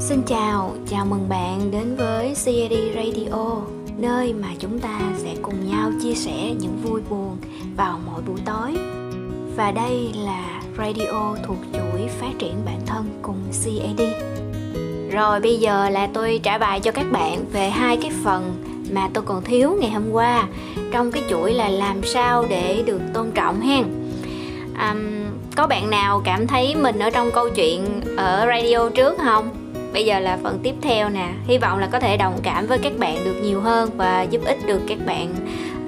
Xin 0.00 0.22
chào, 0.22 0.74
chào 0.88 1.06
mừng 1.06 1.28
bạn 1.28 1.70
đến 1.70 1.96
với 1.96 2.34
CAD 2.44 2.78
Radio, 2.94 3.56
nơi 3.98 4.34
mà 4.34 4.48
chúng 4.58 4.78
ta 4.78 5.00
sẽ 5.16 5.34
cùng 5.42 5.70
nhau 5.70 5.90
chia 6.02 6.14
sẻ 6.14 6.54
những 6.60 6.76
vui 6.82 7.00
buồn 7.10 7.36
vào 7.76 8.00
mỗi 8.06 8.22
buổi 8.22 8.36
tối. 8.44 8.74
Và 9.56 9.70
đây 9.70 10.10
là 10.14 10.62
radio 10.78 11.36
thuộc 11.46 11.56
chuỗi 11.72 12.08
phát 12.20 12.32
triển 12.38 12.54
bản 12.64 12.80
thân 12.86 13.04
cùng 13.22 13.42
CAD. 13.64 14.00
Rồi 15.12 15.40
bây 15.40 15.56
giờ 15.56 15.90
là 15.90 16.08
tôi 16.14 16.40
trả 16.42 16.58
bài 16.58 16.80
cho 16.80 16.90
các 16.90 17.06
bạn 17.12 17.44
về 17.52 17.70
hai 17.70 17.96
cái 17.96 18.10
phần 18.24 18.64
mà 18.92 19.08
tôi 19.14 19.24
còn 19.26 19.44
thiếu 19.44 19.76
ngày 19.80 19.90
hôm 19.90 20.10
qua 20.12 20.48
trong 20.92 21.12
cái 21.12 21.22
chuỗi 21.30 21.52
là 21.52 21.68
làm 21.68 22.02
sao 22.04 22.44
để 22.48 22.82
được 22.86 23.00
tôn 23.14 23.30
trọng 23.30 23.60
hen. 23.60 23.84
Um, 24.90 24.98
có 25.56 25.66
bạn 25.66 25.90
nào 25.90 26.22
cảm 26.24 26.46
thấy 26.46 26.74
mình 26.74 26.98
ở 26.98 27.10
trong 27.10 27.30
câu 27.30 27.50
chuyện 27.50 28.00
ở 28.16 28.46
radio 28.46 28.88
trước 28.88 29.18
không? 29.18 29.59
Bây 29.92 30.04
giờ 30.04 30.18
là 30.18 30.38
phần 30.42 30.58
tiếp 30.62 30.74
theo 30.82 31.08
nè. 31.08 31.28
Hy 31.44 31.58
vọng 31.58 31.78
là 31.78 31.86
có 31.86 32.00
thể 32.00 32.16
đồng 32.16 32.40
cảm 32.42 32.66
với 32.66 32.78
các 32.78 32.92
bạn 32.98 33.24
được 33.24 33.40
nhiều 33.42 33.60
hơn 33.60 33.90
và 33.96 34.22
giúp 34.22 34.40
ích 34.44 34.58
được 34.66 34.80
các 34.88 34.98
bạn 35.06 35.34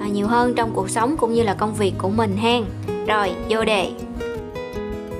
à, 0.01 0.07
nhiều 0.07 0.27
hơn 0.27 0.53
trong 0.53 0.71
cuộc 0.73 0.89
sống 0.89 1.17
cũng 1.17 1.33
như 1.33 1.43
là 1.43 1.53
công 1.53 1.73
việc 1.73 1.93
của 1.97 2.09
mình 2.09 2.37
hen. 2.37 2.63
Rồi, 3.07 3.31
vô 3.49 3.63
đề. 3.65 3.91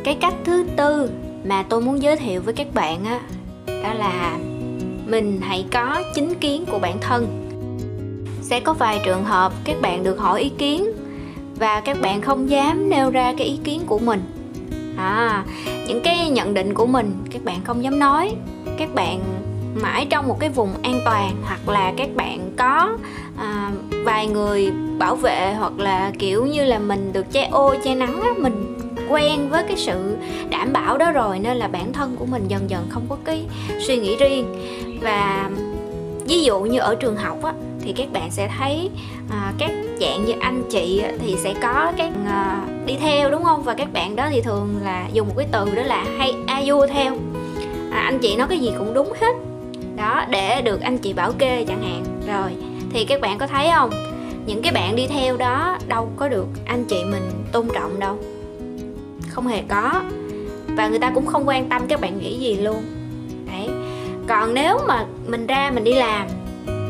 Cái 0.04 0.16
cách 0.16 0.34
thứ 0.44 0.66
tư 0.78 1.10
mà 1.46 1.64
tôi 1.70 1.82
muốn 1.82 2.02
giới 2.02 2.16
thiệu 2.16 2.42
với 2.42 2.54
các 2.54 2.68
bạn 2.74 3.06
á, 3.06 3.20
đó 3.68 3.94
là 3.94 4.38
mình 5.08 5.42
hãy 5.42 5.66
có 5.72 6.04
chính 6.16 6.36
kiến 6.36 6.66
của 6.72 6.80
bản 6.80 6.98
thân. 7.02 7.40
Sẽ 8.42 8.60
có 8.60 8.74
vài 8.74 9.02
trường 9.06 9.24
hợp 9.24 9.54
các 9.64 9.82
bạn 9.82 10.04
được 10.04 10.20
hỏi 10.20 10.42
ý 10.42 10.50
kiến 10.50 10.86
và 11.60 11.82
các 11.82 11.98
bạn 12.02 12.22
không 12.22 12.50
dám 12.50 12.90
nêu 12.90 13.10
ra 13.10 13.34
cái 13.38 13.48
ý 13.48 13.58
kiến 13.64 13.82
của 13.86 14.00
mình. 14.00 14.22
À 14.98 15.44
những 15.88 16.02
cái 16.04 16.30
nhận 16.30 16.54
định 16.54 16.74
của 16.74 16.86
mình 16.86 17.14
các 17.32 17.44
bạn 17.44 17.62
không 17.64 17.84
dám 17.84 18.00
nói 18.00 18.36
các 18.78 18.96
bạn 18.96 19.20
mãi 19.76 20.08
trong 20.10 20.28
một 20.28 20.40
cái 20.40 20.50
vùng 20.50 20.70
an 20.84 21.02
toàn 21.06 21.36
hoặc 21.44 21.70
là 21.70 21.94
các 21.98 22.10
bạn 22.16 22.52
có 22.58 22.98
à, 23.38 23.72
vài 24.06 24.28
người 24.28 24.72
bảo 24.98 25.16
vệ 25.16 25.54
hoặc 25.54 25.80
là 25.80 26.12
kiểu 26.20 26.46
như 26.46 26.66
là 26.66 26.80
mình 26.80 27.14
được 27.14 27.32
che 27.32 27.48
ô 27.52 27.76
che 27.84 27.96
nắng 27.96 28.22
á, 28.22 28.30
mình 28.38 28.78
quen 29.10 29.50
với 29.50 29.64
cái 29.64 29.78
sự 29.78 30.18
đảm 30.50 30.74
bảo 30.74 30.98
đó 30.98 31.12
rồi 31.12 31.40
nên 31.40 31.58
là 31.58 31.68
bản 31.68 31.94
thân 31.94 32.16
của 32.20 32.26
mình 32.26 32.44
dần 32.48 32.70
dần 32.70 32.88
không 32.90 33.06
có 33.10 33.18
cái 33.26 33.46
suy 33.80 33.98
nghĩ 33.98 34.16
riêng. 34.16 34.56
Và 35.02 35.50
ví 36.26 36.44
dụ 36.44 36.60
như 36.60 36.80
ở 36.80 36.96
trường 36.96 37.16
học 37.16 37.44
á 37.44 37.54
thì 37.82 37.94
các 37.94 38.08
bạn 38.14 38.32
sẽ 38.32 38.50
thấy 38.58 38.90
à, 39.32 39.54
các 39.58 39.72
dạng 40.02 40.26
như 40.26 40.34
anh 40.40 40.64
chị 40.70 41.04
thì 41.20 41.36
sẽ 41.44 41.54
có 41.62 41.92
các 41.98 42.12
à, 42.28 42.66
đi 42.86 42.96
theo 43.02 43.32
đúng 43.32 43.44
không? 43.44 43.64
Và 43.64 43.74
các 43.74 43.94
bạn 43.94 44.16
đó 44.16 44.28
thì 44.32 44.42
thường 44.42 44.76
là 44.84 45.08
dùng 45.14 45.28
một 45.28 45.34
cái 45.38 45.48
từ 45.52 45.76
đó 45.76 45.84
là 45.84 46.06
hay 46.18 46.34
a 46.48 46.62
vua 46.66 46.88
theo 46.88 47.18
à, 47.94 48.02
anh 48.02 48.20
chị 48.20 48.36
nói 48.36 48.48
cái 48.50 48.60
gì 48.60 48.72
cũng 48.78 48.94
đúng 48.94 49.14
hết. 49.22 49.36
Đó 49.98 50.26
để 50.30 50.62
được 50.62 50.82
anh 50.82 50.98
chị 50.98 51.14
bảo 51.14 51.32
kê 51.32 51.66
chẳng 51.68 51.82
hạn. 51.82 52.04
Rồi 52.28 52.52
thì 52.92 53.06
các 53.06 53.22
bạn 53.22 53.38
có 53.38 53.48
thấy 53.48 53.70
không? 53.76 53.90
Những 54.46 54.62
cái 54.62 54.72
bạn 54.72 54.96
đi 54.96 55.08
theo 55.08 55.38
đó 55.38 55.78
đâu 55.88 56.10
có 56.16 56.28
được 56.28 56.48
anh 56.66 56.86
chị 56.86 57.04
mình 57.04 57.32
tôn 57.52 57.68
trọng 57.74 58.00
đâu. 58.00 58.18
Không 59.30 59.48
hề 59.48 59.64
có. 59.70 60.02
Và 60.68 60.88
người 60.88 61.00
ta 61.00 61.12
cũng 61.16 61.26
không 61.26 61.48
quan 61.48 61.70
tâm 61.70 61.82
các 61.88 62.02
bạn 62.02 62.20
nghĩ 62.20 62.40
gì 62.40 62.56
luôn. 62.56 62.84
Đấy. 63.48 63.68
Còn 64.28 64.54
nếu 64.54 64.80
mà 64.88 65.06
mình 65.28 65.48
ra 65.48 65.72
mình 65.74 65.84
đi 65.84 65.94
làm 65.94 66.28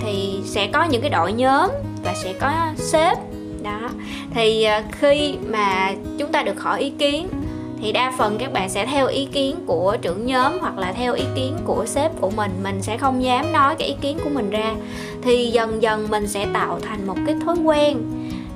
thì 0.06 0.40
sẽ 0.46 0.68
có 0.68 0.84
những 0.84 1.02
cái 1.02 1.10
đội 1.10 1.34
nhóm 1.34 1.70
và 2.04 2.14
sẽ 2.14 2.34
có 2.34 2.52
sếp. 2.76 3.18
Đó. 3.64 3.90
Thì 4.34 4.64
à, 4.64 4.84
khi 4.92 5.36
mà 5.50 5.94
chúng 6.18 6.32
ta 6.32 6.44
được 6.44 6.62
hỏi 6.62 6.80
ý 6.82 6.90
kiến 6.90 7.28
thì 7.84 7.92
đa 7.92 8.12
phần 8.18 8.38
các 8.38 8.54
bạn 8.54 8.70
sẽ 8.70 8.86
theo 8.86 9.08
ý 9.08 9.26
kiến 9.26 9.56
của 9.66 9.98
trưởng 10.02 10.26
nhóm 10.26 10.60
hoặc 10.60 10.78
là 10.78 10.92
theo 10.92 11.14
ý 11.14 11.24
kiến 11.36 11.58
của 11.66 11.86
sếp 11.86 12.22
của 12.22 12.30
mình. 12.30 12.52
Mình 12.64 12.82
sẽ 12.82 12.98
không 12.98 13.24
dám 13.24 13.54
nói 13.54 13.76
cái 13.76 13.88
ý 13.88 13.96
kiến 14.02 14.18
của 14.24 14.30
mình 14.30 14.50
ra. 14.50 14.74
Thì 15.22 15.52
dần 15.52 15.82
dần 15.82 16.08
mình 16.10 16.28
sẽ 16.28 16.48
tạo 16.54 16.80
thành 16.80 17.08
một 17.08 17.16
cái 17.26 17.36
thói 17.46 17.56
quen. 17.64 17.98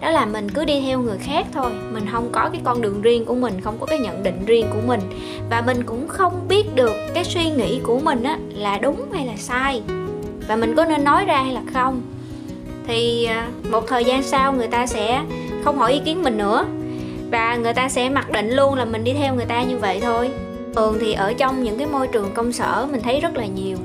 Đó 0.02 0.10
là 0.10 0.26
mình 0.26 0.52
cứ 0.52 0.66
đi 0.66 0.82
theo 0.82 1.00
người 1.00 1.18
khác 1.18 1.46
thôi. 1.54 1.72
Mình 1.94 2.06
không 2.12 2.30
có 2.32 2.50
cái 2.52 2.62
con 2.64 2.82
đường 2.82 3.02
riêng 3.02 3.26
của 3.26 3.36
mình, 3.36 3.62
không 3.62 3.78
có 3.80 3.86
cái 3.86 4.00
nhận 4.00 4.24
định 4.24 4.46
riêng 4.46 4.68
của 4.74 4.82
mình. 4.88 5.02
Và 5.50 5.62
mình 5.62 5.84
cũng 5.84 6.08
không 6.08 6.48
biết 6.48 6.76
được 6.76 6.94
cái 7.14 7.24
suy 7.24 7.50
nghĩ 7.50 7.80
của 7.84 8.00
mình 8.00 8.24
á, 8.24 8.38
là 8.56 8.78
đúng 8.78 9.06
hay 9.14 9.26
là 9.26 9.36
sai. 9.38 9.82
Và 10.48 10.56
mình 10.56 10.76
có 10.76 10.86
nên 10.86 11.04
nói 11.04 11.26
ra 11.26 11.42
hay 11.42 11.54
là 11.54 11.62
không? 11.74 12.02
Thì 12.88 13.26
à, 13.26 13.48
một 13.72 13.88
thời 13.88 14.06
gian 14.06 14.24
sau 14.24 14.54
người 14.54 14.68
ta 14.68 14.88
sẽ 14.88 15.22
không 15.64 15.78
hỏi 15.78 15.94
ý 15.94 16.00
kiến 16.06 16.24
mình 16.24 16.38
nữa 16.38 16.66
và 17.32 17.56
người 17.56 17.74
ta 17.74 17.90
sẽ 17.90 18.10
mặc 18.10 18.32
định 18.32 18.50
luôn 18.50 18.74
là 18.74 18.86
mình 18.86 19.04
đi 19.04 19.14
theo 19.14 19.36
người 19.36 19.46
ta 19.46 19.64
như 19.64 19.78
vậy 19.78 20.00
thôi. 20.02 20.30
Thường 20.76 20.98
thì 21.00 21.14
ở 21.14 21.34
trong 21.34 21.64
những 21.64 21.78
cái 21.78 21.88
môi 21.88 22.08
trường 22.08 22.34
công 22.34 22.54
sở 22.54 22.88
mình 22.92 23.02
thấy 23.02 23.20
rất 23.20 23.36
là 23.36 23.46
nhiều. 23.46 23.78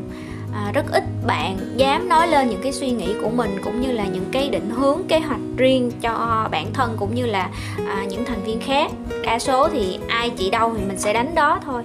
À, 0.55 0.71
rất 0.75 0.85
ít 0.93 1.05
bạn 1.27 1.57
dám 1.77 2.09
nói 2.09 2.29
lên 2.29 2.49
những 2.49 2.63
cái 2.63 2.73
suy 2.73 2.91
nghĩ 2.91 3.15
của 3.23 3.31
mình 3.31 3.51
cũng 3.65 3.81
như 3.81 3.93
là 3.93 4.05
những 4.05 4.25
cái 4.33 4.49
định 4.49 4.71
hướng 4.71 5.03
kế 5.09 5.19
hoạch 5.19 5.41
riêng 5.57 5.91
cho 6.03 6.49
bản 6.51 6.67
thân 6.73 6.97
cũng 6.99 7.15
như 7.15 7.27
là 7.27 7.51
à, 7.89 8.05
những 8.09 8.25
thành 8.25 8.43
viên 8.45 8.61
khác. 8.61 8.91
Đa 9.25 9.39
số 9.39 9.69
thì 9.69 9.99
ai 10.09 10.31
chỉ 10.31 10.51
đâu 10.51 10.75
thì 10.79 10.85
mình 10.85 10.99
sẽ 10.99 11.13
đánh 11.13 11.35
đó 11.35 11.61
thôi. 11.65 11.83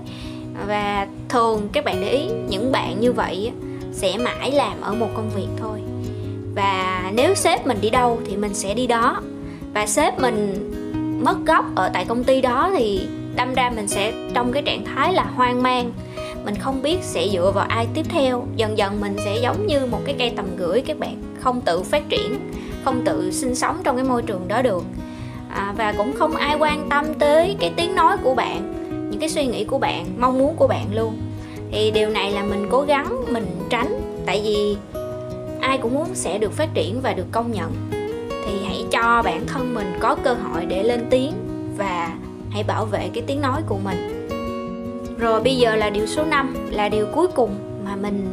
Và 0.68 1.08
thường 1.30 1.70
các 1.74 1.86
bạn 1.86 2.02
để 2.02 2.10
ý 2.10 2.26
những 2.48 2.72
bạn 2.72 3.00
như 3.00 3.12
vậy 3.12 3.52
sẽ 3.92 4.18
mãi 4.18 4.52
làm 4.52 4.82
ở 4.82 4.94
một 4.94 5.10
công 5.16 5.30
việc 5.30 5.48
thôi. 5.58 5.80
Và 6.56 7.04
nếu 7.14 7.36
sếp 7.36 7.68
mình 7.68 7.78
đi 7.82 7.90
đâu 7.90 8.20
thì 8.28 8.36
mình 8.36 8.54
sẽ 8.54 8.74
đi 8.74 8.88
đó. 8.88 9.22
Và 9.74 9.88
sếp 9.88 10.20
mình 10.20 10.72
mất 11.28 11.38
gốc 11.46 11.66
ở 11.76 11.90
tại 11.94 12.06
công 12.06 12.24
ty 12.24 12.42
đó 12.42 12.72
thì 12.78 13.08
đâm 13.36 13.54
ra 13.54 13.72
mình 13.76 13.88
sẽ 13.88 14.14
trong 14.34 14.52
cái 14.52 14.64
trạng 14.64 14.86
thái 14.86 15.14
là 15.14 15.24
hoang 15.24 15.64
mang. 15.64 15.92
Mình 16.46 16.56
không 16.56 16.82
biết 16.82 16.98
sẽ 17.02 17.28
dựa 17.34 17.52
vào 17.56 17.66
ai 17.70 17.88
tiếp 17.94 18.06
theo. 18.10 18.48
Dần 18.56 18.78
dần 18.78 19.02
mình 19.02 19.16
sẽ 19.26 19.38
giống 19.42 19.68
như 19.68 19.86
một 19.86 20.00
cái 20.06 20.16
cây 20.20 20.34
tầm 20.36 20.46
gửi 20.58 20.82
các 20.82 21.00
bạn 21.00 21.22
không 21.40 21.62
tự 21.62 21.84
phát 21.84 22.10
triển 22.10 22.40
không 22.84 23.06
tự 23.06 23.32
sinh 23.32 23.56
sống 23.56 23.78
trong 23.84 23.96
cái 23.96 24.06
môi 24.06 24.22
trường 24.22 24.48
đó 24.48 24.62
được. 24.62 24.84
À, 25.50 25.74
và 25.78 25.94
cũng 25.98 26.14
không 26.14 26.36
ai 26.36 26.58
quan 26.60 26.90
tâm 26.90 27.06
tới 27.20 27.56
cái 27.60 27.74
tiếng 27.76 27.96
nói 27.96 28.18
của 28.24 28.36
bạn 28.36 28.74
những 29.12 29.20
cái 29.20 29.30
suy 29.30 29.46
nghĩ 29.46 29.64
của 29.64 29.78
bạn 29.78 30.06
mong 30.18 30.40
muốn 30.40 30.56
của 30.56 30.68
bạn 30.68 30.86
luôn. 30.96 31.18
Thì 31.72 31.92
điều 31.92 32.10
này 32.10 32.32
là 32.32 32.44
mình 32.44 32.68
cố 32.72 32.82
gắng 32.82 33.24
mình 33.30 33.46
tránh 33.70 34.22
tại 34.26 34.42
vì 34.44 34.78
ai 35.62 35.78
cũng 35.78 35.94
muốn 35.94 36.08
sẽ 36.14 36.38
được 36.38 36.52
phát 36.52 36.70
triển 36.74 37.02
và 37.02 37.14
được 37.14 37.28
công 37.32 37.52
nhận 37.52 37.97
thì 38.48 38.66
hãy 38.66 38.86
cho 38.92 39.22
bản 39.26 39.48
thân 39.48 39.74
mình 39.74 39.94
có 40.00 40.16
cơ 40.16 40.34
hội 40.34 40.66
để 40.66 40.84
lên 40.84 41.08
tiếng 41.10 41.34
và 41.78 42.12
hãy 42.50 42.64
bảo 42.64 42.86
vệ 42.86 43.10
cái 43.14 43.24
tiếng 43.28 43.42
nói 43.42 43.62
của 43.68 43.78
mình. 43.84 44.28
Rồi 45.18 45.42
bây 45.42 45.58
giờ 45.58 45.76
là 45.76 45.90
điều 45.90 46.06
số 46.06 46.24
5 46.26 46.56
là 46.72 46.90
điều 46.90 47.06
cuối 47.14 47.28
cùng 47.28 47.56
mà 47.86 47.96
mình 47.96 48.28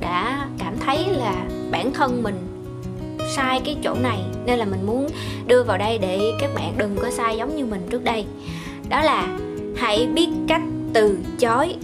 đã 0.00 0.46
cảm 0.58 0.74
thấy 0.78 1.06
là 1.08 1.34
bản 1.70 1.92
thân 1.92 2.22
mình 2.22 2.34
sai 3.36 3.60
cái 3.64 3.76
chỗ 3.82 3.94
này. 3.94 4.18
Nên 4.46 4.58
là 4.58 4.64
mình 4.64 4.86
muốn 4.86 5.08
đưa 5.46 5.62
vào 5.62 5.78
đây 5.78 5.98
để 5.98 6.32
các 6.40 6.50
bạn 6.54 6.74
đừng 6.76 6.96
có 7.02 7.10
sai 7.10 7.36
giống 7.36 7.56
như 7.56 7.66
mình 7.66 7.86
trước 7.90 8.04
đây. 8.04 8.24
Đó 8.88 9.02
là 9.02 9.38
hãy 9.76 10.06
biết 10.14 10.28
cách 10.48 10.62
từ 10.92 11.18
chối. 11.38 11.76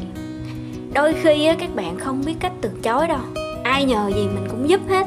Đôi 0.94 1.14
khi 1.22 1.48
các 1.58 1.74
bạn 1.74 1.98
không 1.98 2.22
biết 2.26 2.34
cách 2.40 2.52
từ 2.60 2.70
chối 2.82 3.08
đâu. 3.08 3.20
Ai 3.64 3.84
nhờ 3.84 4.10
gì 4.14 4.26
mình 4.26 4.46
cũng 4.50 4.68
giúp 4.68 4.80
hết 4.88 5.06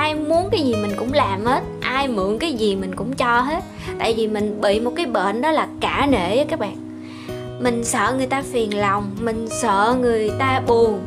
ai 0.00 0.14
muốn 0.14 0.48
cái 0.50 0.60
gì 0.60 0.74
mình 0.74 0.92
cũng 0.96 1.12
làm 1.12 1.44
hết 1.44 1.62
ai 1.80 2.08
mượn 2.08 2.38
cái 2.38 2.52
gì 2.52 2.76
mình 2.76 2.94
cũng 2.94 3.12
cho 3.12 3.40
hết. 3.40 3.64
Tại 3.98 4.14
vì 4.16 4.26
mình 4.26 4.60
bị 4.60 4.80
một 4.80 4.92
cái 4.96 5.06
bệnh 5.06 5.40
đó 5.40 5.50
là 5.50 5.68
cả 5.80 6.06
nể 6.10 6.36
á 6.36 6.44
các 6.48 6.58
bạn. 6.58 6.76
Mình 7.60 7.84
sợ 7.84 8.14
người 8.16 8.26
ta 8.26 8.42
phiền 8.52 8.78
lòng 8.78 9.10
mình 9.20 9.46
sợ 9.62 9.96
người 10.00 10.30
ta 10.38 10.60
buồn 10.66 11.00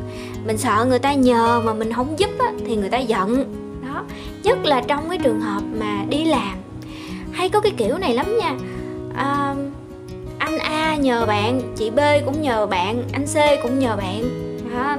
mình 0.46 0.58
sợ 0.58 0.86
người 0.88 0.98
ta 0.98 1.14
nhờ 1.14 1.62
mà 1.64 1.74
mình 1.74 1.92
không 1.92 2.18
giúp 2.18 2.30
á, 2.38 2.52
thì 2.66 2.76
người 2.76 2.88
ta 2.88 2.98
giận. 2.98 3.44
Đó 3.86 4.02
nhất 4.42 4.58
là 4.64 4.80
trong 4.80 5.08
cái 5.08 5.18
trường 5.18 5.40
hợp 5.40 5.62
mà 5.80 6.04
đi 6.08 6.24
làm. 6.24 6.54
Hay 7.32 7.48
có 7.48 7.60
cái 7.60 7.72
kiểu 7.76 7.98
này 7.98 8.14
lắm 8.14 8.38
nha. 8.38 8.54
À, 9.16 9.54
anh 10.38 10.58
a 10.58 10.96
nhờ 10.96 11.26
bạn 11.26 11.60
chị 11.76 11.90
b 11.90 11.98
cũng 12.24 12.42
nhờ 12.42 12.66
bạn 12.66 13.02
anh 13.12 13.26
c 13.26 13.62
cũng 13.62 13.78
nhờ 13.78 13.96
bạn. 13.96 14.22
Đó, 14.74 14.96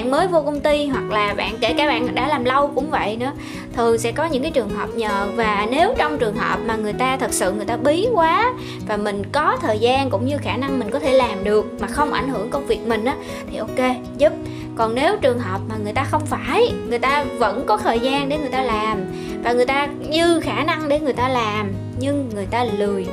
bạn 0.00 0.10
mới 0.10 0.26
vô 0.26 0.42
công 0.42 0.60
ty 0.60 0.86
hoặc 0.86 1.10
là 1.10 1.34
bạn 1.34 1.56
kể 1.60 1.74
cả 1.78 1.86
bạn 1.86 2.14
đã 2.14 2.28
làm 2.28 2.44
lâu 2.44 2.72
cũng 2.74 2.90
vậy 2.90 3.16
nữa 3.16 3.32
thường 3.72 3.98
sẽ 3.98 4.12
có 4.12 4.24
những 4.24 4.42
cái 4.42 4.50
trường 4.50 4.68
hợp 4.70 4.88
nhờ 4.94 5.26
và 5.36 5.66
nếu 5.70 5.94
trong 5.98 6.18
trường 6.18 6.36
hợp 6.36 6.58
mà 6.66 6.76
người 6.76 6.92
ta 6.92 7.16
thật 7.16 7.32
sự 7.32 7.52
người 7.52 7.64
ta 7.64 7.76
bí 7.76 8.08
quá 8.14 8.52
và 8.88 8.96
mình 8.96 9.22
có 9.32 9.56
thời 9.60 9.78
gian 9.78 10.10
cũng 10.10 10.26
như 10.26 10.38
khả 10.38 10.56
năng 10.56 10.78
mình 10.78 10.90
có 10.90 10.98
thể 10.98 11.12
làm 11.12 11.44
được 11.44 11.66
mà 11.80 11.86
không 11.86 12.12
ảnh 12.12 12.28
hưởng 12.28 12.50
công 12.50 12.66
việc 12.66 12.86
mình 12.86 13.04
á 13.04 13.16
thì 13.50 13.56
ok 13.56 13.96
giúp 14.18 14.32
còn 14.76 14.94
nếu 14.94 15.16
trường 15.16 15.38
hợp 15.38 15.60
mà 15.68 15.74
người 15.84 15.92
ta 15.92 16.04
không 16.04 16.26
phải 16.26 16.72
người 16.88 16.98
ta 16.98 17.24
vẫn 17.38 17.64
có 17.66 17.76
thời 17.76 17.98
gian 17.98 18.28
để 18.28 18.38
người 18.38 18.50
ta 18.50 18.62
làm 18.62 19.04
và 19.44 19.52
người 19.52 19.66
ta 19.66 19.88
như 20.08 20.40
khả 20.40 20.64
năng 20.64 20.88
để 20.88 21.00
người 21.00 21.12
ta 21.12 21.28
làm 21.28 21.72
nhưng 21.98 22.30
người 22.34 22.46
ta 22.46 22.64
lười 22.64 23.06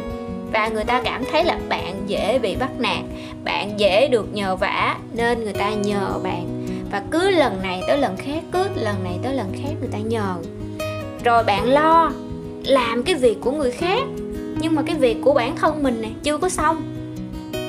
và 0.54 0.68
người 0.68 0.83
ta 0.83 1.01
cảm 1.01 1.24
thấy 1.31 1.44
là 1.44 1.57
bạn 1.69 2.04
dễ 2.07 2.40
bị 2.40 2.56
bắt 2.56 2.69
nạt 2.80 3.04
bạn 3.44 3.80
dễ 3.80 4.07
được 4.07 4.33
nhờ 4.33 4.56
vả 4.56 4.95
nên 5.13 5.44
người 5.44 5.54
ta 5.54 5.69
nhờ 5.69 6.19
bạn 6.24 6.56
và 6.92 7.01
cứ 7.12 7.30
lần 7.30 7.62
này 7.62 7.81
tới 7.88 7.98
lần 7.98 8.18
khác 8.18 8.44
cứ 8.51 8.68
lần 8.75 9.04
này 9.04 9.19
tới 9.24 9.34
lần 9.34 9.51
khác 9.63 9.72
người 9.80 9.89
ta 9.92 9.98
nhờ 9.98 10.36
rồi 11.24 11.44
bạn 11.44 11.66
lo 11.66 12.12
làm 12.63 13.04
cái 13.04 13.16
việc 13.16 13.38
của 13.42 13.51
người 13.51 13.72
khác 13.72 14.04
nhưng 14.60 14.75
mà 14.75 14.81
cái 14.81 14.95
việc 14.95 15.18
của 15.24 15.34
bản 15.34 15.56
thân 15.56 15.84
mình 15.84 16.01
nè 16.01 16.10
chưa 16.24 16.38
có 16.38 16.50
xong. 16.50 16.81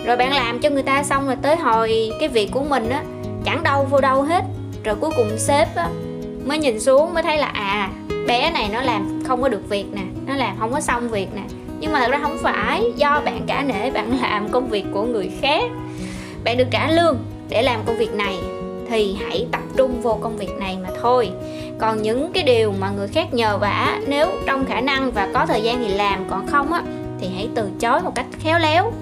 Rồi 0.07 0.17
bạn 0.17 0.33
làm 0.33 0.59
cho 0.59 0.71
người 0.71 0.83
ta 0.83 1.03
xong 1.03 1.27
rồi 1.27 1.37
tới 1.43 1.57
hồi 1.57 2.11
cái 2.21 2.29
việc 2.29 2.51
của 2.53 2.65
mình 2.65 2.91
á 2.91 3.03
chẳng 3.45 3.63
đâu 3.63 3.87
vô 3.91 4.01
đâu 4.01 4.23
hết. 4.23 4.45
Rồi 4.85 4.97
cuối 5.01 5.11
cùng 5.17 5.39
sếp 5.39 5.77
á, 5.77 5.89
mới 6.45 6.59
nhìn 6.59 6.81
xuống 6.81 7.15
mới 7.15 7.23
thấy 7.23 7.39
là 7.39 7.47
à 7.47 7.91
bé 8.27 8.51
này 8.51 8.69
nó 8.73 8.83
làm 8.83 9.23
không 9.25 9.43
có 9.43 9.49
được 9.49 9.69
việc 9.69 9.87
nè 9.93 10.03
nó 10.27 10.37
làm 10.37 10.57
không 10.59 10.73
có 10.73 10.81
xong 10.81 11.09
việc 11.09 11.29
nè. 11.35 11.43
Nhưng 11.81 11.93
mà 11.93 12.01
thật 12.01 12.11
ra 12.11 12.19
không 12.23 12.39
phải 12.43 12.93
do 12.97 13.21
bạn 13.25 13.41
cả 13.47 13.63
nể 13.63 13.91
bạn 13.91 14.19
làm 14.21 14.49
công 14.49 14.69
việc 14.69 14.85
của 14.93 15.03
người 15.03 15.31
khác. 15.41 15.63
Bạn 16.45 16.57
được 16.57 16.69
trả 16.71 16.91
lương 16.91 17.19
để 17.49 17.63
làm 17.63 17.81
công 17.87 17.99
việc 17.99 18.15
này 18.15 18.39
thì 18.89 19.17
hãy 19.21 19.47
tập 19.53 19.63
trung 19.77 20.01
vô 20.03 20.19
công 20.21 20.37
việc 20.37 20.51
này 20.59 20.79
mà 20.83 20.89
thôi. 21.03 21.31
Còn 21.79 22.03
những 22.03 22.33
cái 22.33 22.43
điều 22.43 22.73
mà 22.81 22.91
người 22.91 23.09
khác 23.09 23.35
nhờ 23.35 23.59
vả, 23.59 24.01
nếu 24.07 24.27
trong 24.47 24.65
khả 24.67 24.81
năng 24.81 25.13
và 25.13 25.29
có 25.35 25.47
thời 25.47 25.63
gian 25.63 25.79
thì 25.79 25.89
làm, 25.89 26.25
còn 26.31 26.47
không 26.47 26.73
á, 26.73 26.83
thì 27.21 27.29
hãy 27.35 27.49
từ 27.55 27.69
chối 27.81 28.01
một 28.01 28.15
cách 28.15 28.27
khéo 28.39 28.59
léo. 28.59 28.93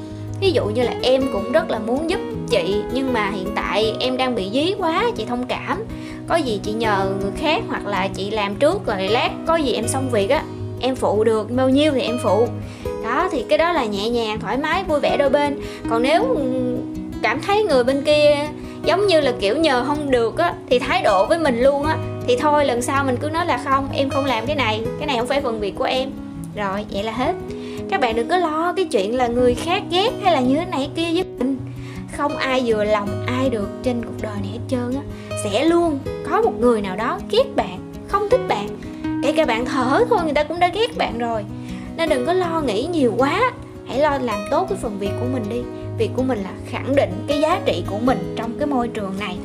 Ví 0.41 0.51
dụ 0.51 0.65
như 0.65 0.83
là 0.83 0.95
em 1.03 1.23
cũng 1.33 1.53
rất 1.53 1.71
là 1.71 1.79
muốn 1.79 2.11
giúp 2.11 2.21
chị, 2.51 2.77
nhưng 2.93 3.13
mà 3.13 3.31
hiện 3.31 3.49
tại 3.55 3.95
em 4.01 4.17
đang 4.17 4.35
bị 4.35 4.51
dí 4.53 4.75
quá, 4.79 5.05
chị 5.17 5.25
thông 5.25 5.47
cảm. 5.47 5.85
Có 6.29 6.37
gì 6.37 6.61
chị 6.63 6.73
nhờ 6.73 7.11
người 7.21 7.31
khác 7.37 7.63
hoặc 7.69 7.87
là 7.87 8.09
chị 8.09 8.31
làm 8.31 8.55
trước 8.55 8.87
rồi 8.87 9.09
lát 9.09 9.31
có 9.47 9.57
gì 9.57 9.73
em 9.73 9.89
xong 9.89 10.11
việc 10.11 10.31
á, 10.31 10.43
em 10.81 10.97
phụ 10.97 11.25
được 11.25 11.51
bao 11.51 11.69
nhiêu 11.69 11.93
thì 11.93 12.01
em 12.01 12.19
phụ. 12.23 12.47
Đó, 13.05 13.29
thì 13.33 13.45
cái 13.49 13.59
đó 13.59 13.73
là 13.73 13.85
nhẹ 13.85 14.11
nhàng, 14.11 14.41
thoải 14.41 14.57
mái, 14.57 14.85
vui 14.85 15.01
vẻ 15.01 15.17
đôi 15.17 15.31
bên. 15.31 15.61
Còn 15.91 16.03
nếu 16.03 16.37
cảm 17.23 17.41
thấy 17.47 17.63
người 17.63 17.85
bên 17.85 18.03
kia 18.05 18.37
giống 18.87 19.07
như 19.07 19.21
là 19.21 19.33
kiểu 19.41 19.57
nhờ 19.57 19.85
không 19.87 20.11
được 20.11 20.39
á, 20.39 20.55
thì 20.71 20.79
thái 20.79 21.03
độ 21.03 21.27
với 21.27 21.39
mình 21.39 21.61
luôn 21.61 21.85
á, 21.85 21.97
thì 22.27 22.37
thôi 22.37 22.65
lần 22.65 22.83
sau 22.83 23.05
mình 23.05 23.17
cứ 23.21 23.29
nói 23.29 23.47
là 23.47 23.61
không, 23.65 23.89
em 23.93 24.11
không 24.11 24.25
làm 24.25 24.47
cái 24.47 24.57
này 24.57 24.83
cái 24.99 25.07
này 25.07 25.17
không 25.19 25.27
phải 25.27 25.41
phần 25.41 25.61
việc 25.61 25.75
của 25.77 25.85
em. 25.85 26.11
Rồi, 26.57 26.85
vậy 26.91 27.03
là 27.03 27.13
hết. 27.13 27.35
Các 27.91 28.01
bạn 28.01 28.17
đừng 28.17 28.29
có 28.29 28.39
lo 28.39 28.73
cái 28.77 28.85
chuyện 28.85 29.17
là 29.17 29.27
người 29.27 29.55
khác 29.55 29.83
ghét 29.91 30.11
hay 30.23 30.33
là 30.33 30.41
như 30.41 30.57
thế 30.57 30.65
này 30.65 30.91
kia 30.97 31.09
với 31.15 31.25
mình. 31.39 31.57
Không 32.17 32.37
ai 32.37 32.63
vừa 32.67 32.85
lòng, 32.85 33.25
ai 33.27 33.49
được 33.51 33.69
trên 33.83 34.05
cuộc 34.05 34.23
đời 34.23 34.35
này 34.43 34.51
hết 34.53 34.59
trơn 34.69 34.95
á. 34.95 35.03
Sẽ 35.45 35.65
luôn 35.65 35.99
có 36.31 36.43
một 36.43 36.61
người 36.61 36.81
nào 36.81 36.97
đó 36.97 37.19
ghét 37.31 37.57
bạn, 37.57 37.93
không 38.09 38.29
thích 38.31 38.41
bạn. 38.49 38.69
Kể 39.23 39.33
cả 39.33 39.45
bạn 39.45 39.65
thở 39.65 40.05
thôi, 40.11 40.19
người 40.25 40.35
ta 40.35 40.45
cũng 40.45 40.61
đã 40.61 40.69
ghét 40.75 40.97
bạn 40.97 41.19
rồi. 41.19 41.45
Nên 41.97 42.09
đừng 42.09 42.27
có 42.27 42.33
lo 42.33 42.61
nghĩ 42.61 42.87
nhiều 42.93 43.15
quá, 43.19 43.53
hãy 43.89 43.99
lo 43.99 44.19
làm 44.19 44.39
tốt 44.51 44.67
cái 44.69 44.79
phần 44.83 44.99
việc 44.99 45.11
của 45.21 45.27
mình 45.33 45.45
đi 45.51 45.61
việc 45.99 46.11
của 46.17 46.23
mình 46.23 46.39
là 46.39 46.53
khẳng 46.71 46.97
định 46.97 47.25
cái 47.29 47.41
giá 47.41 47.61
trị 47.65 47.85
của 47.91 47.99
mình 47.99 48.35
trong 48.37 48.59
cái 48.59 48.67
môi 48.67 48.89
trường 48.89 49.15
này. 49.19 49.37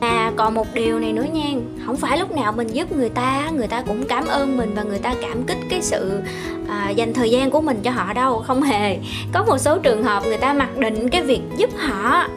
À 0.00 0.32
còn 0.36 0.54
một 0.54 0.66
điều 0.74 0.98
này 0.98 1.12
nữa 1.12 1.26
nha 1.32 1.48
Không 1.86 1.96
phải 1.96 2.18
lúc 2.18 2.32
nào 2.32 2.52
mình 2.52 2.66
giúp 2.66 2.92
người 2.92 3.08
ta 3.08 3.50
Người 3.56 3.66
ta 3.66 3.82
cũng 3.86 4.04
cảm 4.08 4.26
ơn 4.26 4.56
mình 4.56 4.72
Và 4.74 4.82
người 4.82 4.98
ta 4.98 5.14
cảm 5.22 5.42
kích 5.42 5.58
cái 5.70 5.82
sự 5.82 6.20
à, 6.68 6.90
dành 6.90 7.14
thời 7.14 7.30
gian 7.30 7.50
của 7.50 7.60
mình 7.60 7.80
cho 7.82 7.90
họ 7.90 8.12
đâu 8.12 8.42
Không 8.46 8.62
hề. 8.62 8.98
Có 9.32 9.44
một 9.44 9.58
số 9.58 9.78
trường 9.78 10.02
hợp 10.02 10.22
người 10.26 10.36
ta 10.36 10.52
mặc 10.52 10.78
định 10.78 11.08
cái 11.08 11.22
việc 11.22 11.40
giúp 11.56 11.70
họ 11.76 12.28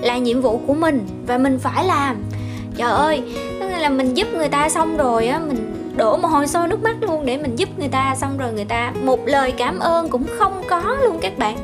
Là 0.00 0.18
nhiệm 0.18 0.40
vụ 0.40 0.60
của 0.66 0.74
mình 0.74 1.06
Và 1.26 1.38
mình 1.38 1.58
phải 1.58 1.84
làm. 1.84 2.16
Trời 2.76 2.92
ơi 2.92 3.22
Tức 3.60 3.68
là 3.68 3.88
mình 3.88 4.14
giúp 4.14 4.28
người 4.34 4.48
ta 4.48 4.68
xong 4.68 4.96
rồi 4.96 5.26
á 5.26 5.38
Mình 5.38 5.74
đổ 5.96 6.16
một 6.16 6.28
hồi 6.28 6.46
sôi 6.46 6.68
nước 6.68 6.82
mắt 6.82 6.96
luôn 7.00 7.26
để 7.26 7.36
mình 7.36 7.56
giúp 7.56 7.68
người 7.78 7.88
ta 7.88 8.14
xong 8.16 8.38
rồi 8.38 8.52
người 8.52 8.64
ta 8.64 8.92
một 9.02 9.20
lời 9.26 9.52
cảm 9.52 9.78
ơn 9.78 10.08
cũng 10.08 10.24
không 10.38 10.62
có 10.68 10.96
luôn 11.04 11.18
các 11.20 11.38
bạn 11.38 11.56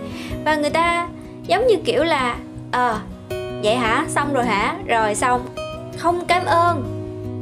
và 0.44 0.56
người 0.56 0.70
ta 0.70 1.08
giống 1.46 1.66
như 1.66 1.76
kiểu 1.84 2.04
là 2.04 2.36
ờ 2.72 2.92
à, 2.92 3.00
vậy 3.62 3.76
hả? 3.76 4.04
Xong 4.08 4.32
rồi 4.32 4.44
hả? 4.44 4.76
Rồi 4.86 5.14
xong. 5.14 5.46
Không 5.98 6.24
cảm 6.26 6.44
ơn. 6.44 6.84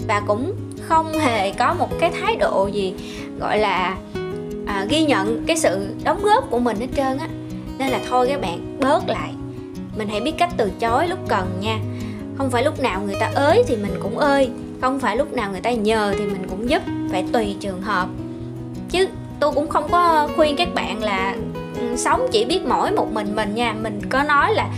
Và 0.09 0.23
cũng 0.27 0.55
không 0.81 1.13
hề 1.13 1.53
có 1.53 1.75
một 1.75 1.89
cái 2.01 2.13
thái 2.21 2.37
độ 2.37 2.67
gì 2.67 2.95
gọi 3.41 3.59
là 3.59 3.97
à, 4.67 4.87
ghi 4.89 5.05
nhận 5.05 5.45
cái 5.47 5.57
sự 5.57 5.95
đóng 6.05 6.23
góp 6.23 6.51
của 6.51 6.59
mình 6.59 6.81
hết 6.81 6.87
trơn 6.97 7.19
á. 7.19 7.29
Nên 7.79 7.89
là 7.89 8.01
thôi 8.11 8.27
các 8.31 8.41
bạn 8.41 8.79
bớt 8.81 9.09
lại. 9.09 9.33
Mình 9.97 10.09
hãy 10.09 10.21
biết 10.21 10.35
cách 10.39 10.51
từ 10.57 10.71
chối 10.81 11.09
lúc 11.09 11.19
cần 11.29 11.59
nha. 11.61 11.79
Không 12.39 12.51
phải 12.51 12.65
lúc 12.65 12.81
nào 12.81 13.01
người 13.05 13.17
ta 13.21 13.31
ới 13.35 13.63
thì 13.67 13.77
mình 13.77 13.95
cũng 14.03 14.19
ơi. 14.19 14.51
Không 14.81 15.01
phải 15.01 15.17
lúc 15.17 15.33
nào 15.33 15.51
người 15.51 15.61
ta 15.61 15.71
nhờ 15.71 16.15
thì 16.19 16.25
mình 16.25 16.47
cũng 16.51 16.71
giúp. 16.71 16.83
Phải 17.13 17.25
tùy 17.33 17.57
trường 17.61 17.83
hợp. 17.83 18.09
Chứ 18.91 19.09
tôi 19.41 19.53
cũng 19.53 19.69
không 19.69 19.89
có 19.91 20.29
khuyên 20.37 20.57
các 20.57 20.75
bạn 20.75 21.03
là 21.03 21.35
sống 21.97 22.27
chỉ 22.33 22.45
biết 22.45 22.61
mỗi 22.67 22.91
một 22.91 23.13
mình 23.13 23.37
mình 23.37 23.55
nha. 23.55 23.75
Mình 23.83 24.01
có 24.11 24.23
nói 24.23 24.55
là 24.55 24.69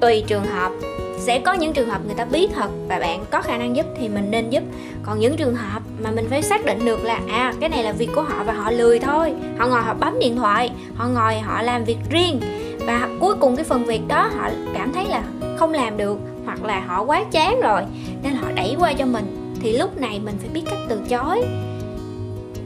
tùy 0.00 0.24
trường 0.26 0.44
hợp, 0.44 0.72
sẽ 1.18 1.38
có 1.38 1.52
những 1.52 1.72
trường 1.72 1.88
hợp 1.88 2.00
người 2.06 2.14
ta 2.14 2.24
biết 2.24 2.50
thật 2.54 2.68
và 2.88 2.98
bạn 2.98 3.24
có 3.30 3.42
khả 3.42 3.56
năng 3.56 3.76
giúp 3.76 3.86
thì 4.00 4.08
mình 4.08 4.30
nên 4.30 4.50
giúp. 4.50 4.62
Còn 5.02 5.18
những 5.18 5.36
trường 5.36 5.54
hợp 5.54 5.82
mà 6.02 6.10
mình 6.10 6.26
phải 6.30 6.42
xác 6.42 6.64
định 6.64 6.84
được 6.84 7.04
là 7.04 7.20
à 7.28 7.54
cái 7.60 7.68
này 7.68 7.82
là 7.82 7.92
việc 7.92 8.08
của 8.14 8.22
họ 8.22 8.44
và 8.44 8.52
họ 8.52 8.70
lười 8.70 8.98
thôi. 8.98 9.32
Họ 9.58 9.66
ngồi 9.66 9.82
họ 9.82 9.94
bấm 9.94 10.18
điện 10.18 10.36
thoại, 10.36 10.70
họ 10.94 11.08
ngồi 11.08 11.38
họ 11.38 11.62
làm 11.62 11.84
việc 11.84 11.98
riêng 12.10 12.40
và 12.86 13.08
cuối 13.20 13.34
cùng 13.34 13.56
cái 13.56 13.64
phần 13.64 13.84
việc 13.84 14.08
đó 14.08 14.30
họ 14.36 14.50
cảm 14.74 14.92
thấy 14.92 15.06
là 15.06 15.22
không 15.56 15.72
làm 15.72 15.96
được 15.96 16.18
hoặc 16.44 16.64
là 16.64 16.80
họ 16.80 17.02
quá 17.02 17.24
chán 17.32 17.60
rồi, 17.60 17.82
nên 18.22 18.34
họ 18.34 18.46
đẩy 18.54 18.76
qua 18.78 18.92
cho 18.92 19.06
mình. 19.06 19.54
Thì 19.62 19.78
lúc 19.78 20.00
này 20.00 20.20
mình 20.24 20.34
phải 20.40 20.48
biết 20.48 20.62
cách 20.70 20.78
từ 20.88 21.00
chối 21.08 21.44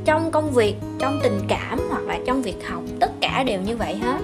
trong 0.07 0.31
công 0.31 0.51
việc, 0.51 0.75
trong 0.99 1.21
tình 1.23 1.41
cảm 1.49 1.81
hoặc 1.91 2.03
là 2.03 2.19
trong 2.27 2.43
việc 2.43 2.69
học, 2.69 2.83
tất 3.01 3.11
cả 3.21 3.45
đều 3.47 3.61
như 3.61 3.77
vậy 3.77 3.97
hết. 3.97 4.19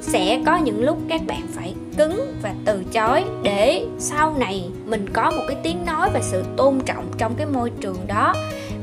Sẽ 0.00 0.42
có 0.46 0.56
những 0.56 0.84
lúc 0.84 0.98
các 1.08 1.20
bạn 1.26 1.42
phải 1.54 1.74
cứng 1.98 2.34
và 2.42 2.54
từ 2.64 2.84
chối 2.92 3.24
để 3.42 3.86
sau 3.98 4.34
này 4.38 4.64
mình 4.86 5.08
có 5.12 5.30
một 5.30 5.42
cái 5.48 5.56
tiếng 5.62 5.84
nói 5.86 6.10
và 6.14 6.20
sự 6.22 6.44
tôn 6.56 6.80
trọng 6.80 7.04
trong 7.18 7.34
cái 7.34 7.46
môi 7.46 7.70
trường 7.80 7.98
đó. 8.06 8.34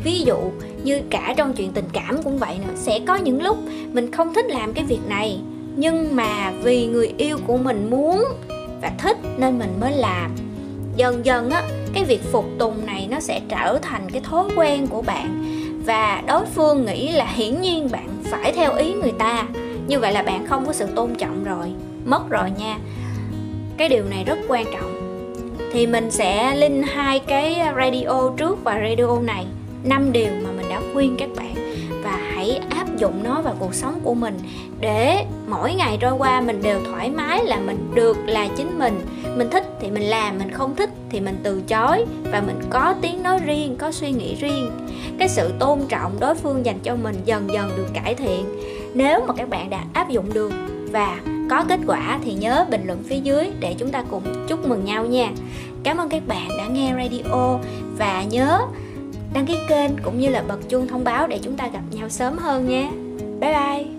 Ví 0.03 0.21
dụ 0.21 0.38
như 0.83 1.01
cả 1.09 1.33
trong 1.38 1.53
chuyện 1.53 1.71
tình 1.71 1.89
cảm 1.94 2.23
cũng 2.23 2.38
vậy 2.38 2.57
nữa, 2.67 2.73
sẽ 2.75 3.00
có 3.07 3.15
những 3.15 3.44
lúc 3.44 3.57
mình 3.91 4.11
không 4.11 4.33
thích 4.33 4.45
làm 4.50 4.73
cái 4.73 4.85
việc 4.85 5.01
này, 5.07 5.39
nhưng 5.75 6.15
mà 6.15 6.51
vì 6.63 6.85
người 6.85 7.13
yêu 7.17 7.38
của 7.47 7.57
mình 7.57 7.89
muốn 7.89 8.25
và 8.81 8.91
thích 8.97 9.17
nên 9.38 9.59
mình 9.59 9.73
mới 9.81 9.91
làm. 9.91 10.31
Dần 10.95 11.25
dần 11.25 11.50
á, 11.50 11.63
cái 11.94 12.03
việc 12.03 12.21
phục 12.31 12.45
tùng 12.59 12.85
này 12.85 13.07
nó 13.11 13.19
sẽ 13.19 13.41
trở 13.50 13.79
thành 13.81 14.09
cái 14.09 14.21
thói 14.21 14.44
quen 14.55 14.88
của 14.88 15.01
bạn 15.01 15.52
và 15.85 16.24
đối 16.27 16.45
phương 16.45 16.85
nghĩ 16.85 17.12
là 17.12 17.25
hiển 17.25 17.62
nhiên 17.62 17.88
bạn 17.91 18.09
phải 18.24 18.51
theo 18.51 18.75
ý 18.75 18.94
người 18.94 19.13
ta. 19.19 19.47
Như 19.88 20.00
vậy 20.00 20.13
là 20.13 20.24
bạn 20.24 20.47
không 20.47 20.65
có 20.65 20.74
sự 20.74 20.85
tôn 20.95 21.15
trọng 21.15 21.44
rồi. 21.44 21.71
Mất 22.06 22.30
rồi 22.30 22.51
nha. 22.57 22.77
Cái 23.77 23.89
điều 23.89 24.03
này 24.03 24.24
rất 24.24 24.39
quan 24.47 24.65
trọng. 24.74 25.00
Thì 25.74 25.88
mình 25.88 26.12
sẽ 26.12 26.56
link 26.56 26.85
hai 26.88 27.19
cái 27.19 27.62
radio 27.75 28.30
trước 28.38 28.63
và 28.63 28.81
radio 28.89 29.19
này. 29.19 29.45
Năm 29.83 30.12
điều 30.12 30.31
mà 30.44 30.50
mình 30.57 30.69
đã 30.69 30.81
khuyên 30.94 31.15
các 31.18 31.30
bạn. 31.35 31.53
Và 32.03 32.19
hãy 32.36 32.59
áp 32.69 32.97
dụng 32.97 33.24
nó 33.24 33.41
vào 33.41 33.56
cuộc 33.59 33.74
sống 33.74 34.00
của 34.03 34.13
mình. 34.13 34.39
Để 34.79 35.25
mỗi 35.47 35.74
ngày 35.74 35.97
trôi 36.01 36.12
qua 36.12 36.41
mình 36.41 36.62
đều 36.63 36.79
thoải 36.86 37.09
mái 37.09 37.45
là 37.45 37.57
mình 37.57 37.91
được 37.95 38.18
là 38.25 38.47
chính 38.57 38.79
mình. 38.79 39.01
Mình 39.38 39.50
thích 39.50 39.65
thì 39.81 39.91
mình 39.91 40.03
làm, 40.03 40.38
mình 40.38 40.51
không 40.51 40.75
thích 40.75 40.89
thì 41.10 41.19
mình 41.19 41.39
từ 41.43 41.62
chối. 41.67 42.05
Và 42.31 42.41
mình 42.48 42.60
có 42.69 42.96
tiếng 43.01 43.24
nói 43.24 43.39
riêng, 43.46 43.75
có 43.77 43.91
suy 43.91 44.12
nghĩ 44.12 44.36
riêng 44.36 44.72
cái 45.20 45.29
sự 45.29 45.53
tôn 45.60 45.79
trọng 45.89 46.20
đối 46.20 46.36
phương 46.36 46.65
dành 46.65 46.79
cho 46.84 46.96
mình 46.96 47.15
dần 47.25 47.48
dần 47.53 47.72
được 47.77 47.88
cải 47.93 48.15
thiện. 48.15 48.46
Nếu 48.93 49.25
mà 49.27 49.34
các 49.34 49.50
bạn 49.50 49.70
đã 49.70 49.84
áp 49.93 50.10
dụng 50.10 50.34
được 50.34 50.51
và 50.91 51.20
có 51.50 51.65
kết 51.70 51.79
quả 51.88 52.20
thì 52.24 52.34
nhớ 52.34 52.65
bình 52.72 52.82
luận 52.86 53.03
phía 53.03 53.20
dưới 53.20 53.51
để 53.60 53.75
chúng 53.77 53.89
ta 53.89 54.03
cùng 54.12 54.24
chúc 54.48 54.67
mừng 54.67 54.86
nhau 54.86 55.05
nha. 55.05 55.32
Cảm 55.84 55.98
ơn 55.98 56.10
các 56.10 56.27
bạn 56.27 56.50
đã 56.58 56.67
nghe 56.67 56.93
radio 56.98 57.58
và 57.98 58.24
nhớ 58.24 58.62
đăng 59.34 59.46
ký 59.46 59.55
kênh 59.70 59.91
cũng 60.03 60.20
như 60.20 60.29
là 60.29 60.43
bật 60.48 60.70
chuông 60.70 60.88
thông 60.88 61.03
báo 61.03 61.27
để 61.27 61.39
chúng 61.41 61.55
ta 61.55 61.67
gặp 61.67 61.82
nhau 61.91 62.10
sớm 62.10 62.38
hơn 62.38 62.70
nha 62.70 62.91
bye 63.39 63.53
bye! 63.53 63.92